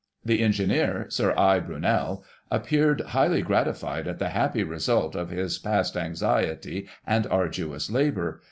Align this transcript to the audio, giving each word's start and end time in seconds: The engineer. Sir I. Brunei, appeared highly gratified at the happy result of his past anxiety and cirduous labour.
The 0.25 0.41
engineer. 0.41 1.05
Sir 1.09 1.31
I. 1.37 1.59
Brunei, 1.59 2.15
appeared 2.49 3.01
highly 3.01 3.43
gratified 3.43 4.07
at 4.07 4.17
the 4.17 4.29
happy 4.29 4.63
result 4.63 5.15
of 5.15 5.29
his 5.29 5.59
past 5.59 5.95
anxiety 5.95 6.87
and 7.05 7.25
cirduous 7.27 7.91
labour. 7.91 8.39